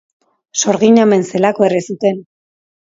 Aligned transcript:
Sorgina 0.63 1.05
omen 1.09 1.29
zelako 1.31 1.69
erre 1.71 1.87
zuten. 1.91 2.23